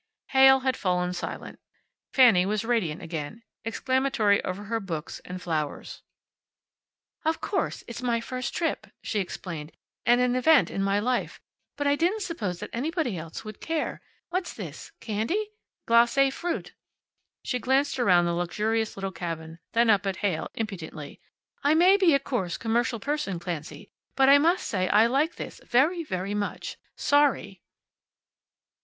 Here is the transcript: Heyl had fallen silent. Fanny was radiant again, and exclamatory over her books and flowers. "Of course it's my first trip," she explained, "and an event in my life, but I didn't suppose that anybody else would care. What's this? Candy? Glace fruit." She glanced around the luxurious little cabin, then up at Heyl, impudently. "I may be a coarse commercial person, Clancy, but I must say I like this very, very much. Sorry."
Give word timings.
Heyl 0.31 0.61
had 0.61 0.75
fallen 0.77 1.13
silent. 1.13 1.59
Fanny 2.11 2.43
was 2.43 2.65
radiant 2.65 3.03
again, 3.03 3.33
and 3.33 3.43
exclamatory 3.63 4.43
over 4.43 4.63
her 4.63 4.79
books 4.79 5.19
and 5.23 5.39
flowers. 5.39 6.01
"Of 7.23 7.39
course 7.39 7.83
it's 7.87 8.01
my 8.01 8.19
first 8.19 8.55
trip," 8.55 8.87
she 9.03 9.19
explained, 9.19 9.73
"and 10.07 10.19
an 10.19 10.35
event 10.35 10.71
in 10.71 10.81
my 10.81 10.99
life, 10.99 11.39
but 11.77 11.85
I 11.85 11.95
didn't 11.95 12.23
suppose 12.23 12.59
that 12.61 12.71
anybody 12.73 13.15
else 13.15 13.45
would 13.45 13.61
care. 13.61 14.01
What's 14.31 14.55
this? 14.55 14.91
Candy? 15.01 15.49
Glace 15.85 16.33
fruit." 16.33 16.73
She 17.43 17.59
glanced 17.59 17.99
around 17.99 18.25
the 18.25 18.33
luxurious 18.33 18.97
little 18.97 19.11
cabin, 19.11 19.59
then 19.73 19.91
up 19.91 20.07
at 20.07 20.17
Heyl, 20.25 20.49
impudently. 20.55 21.21
"I 21.63 21.75
may 21.75 21.95
be 21.95 22.15
a 22.15 22.19
coarse 22.19 22.57
commercial 22.57 22.99
person, 22.99 23.37
Clancy, 23.37 23.91
but 24.15 24.29
I 24.29 24.39
must 24.39 24.67
say 24.67 24.89
I 24.89 25.05
like 25.05 25.35
this 25.35 25.61
very, 25.63 26.03
very 26.03 26.33
much. 26.33 26.79
Sorry." 26.95 27.61